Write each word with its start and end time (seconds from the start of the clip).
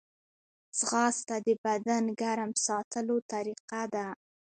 ځغاسته 0.77 1.35
د 1.45 1.47
بدن 1.65 2.03
ګرم 2.21 2.51
ساتلو 2.65 3.15
طریقه 3.31 3.81
ده 3.93 4.07